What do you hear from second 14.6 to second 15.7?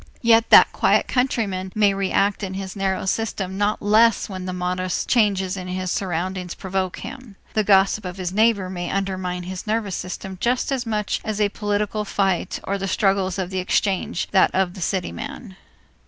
the city man.